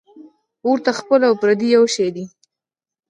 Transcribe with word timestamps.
ـ 0.33 0.65
اور 0.65 0.77
ته 0.85 0.91
خپل 0.99 1.19
او 1.27 1.33
پردي 1.41 1.67
یو 1.75 1.83
شی 1.95 2.07
دی. 2.15 2.25